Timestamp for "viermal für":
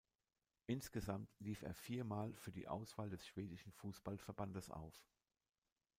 1.75-2.51